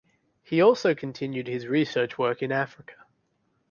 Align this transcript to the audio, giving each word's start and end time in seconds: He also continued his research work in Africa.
He 0.41 0.59
also 0.63 0.95
continued 0.95 1.45
his 1.47 1.67
research 1.67 2.17
work 2.17 2.41
in 2.41 2.51
Africa. 2.51 2.95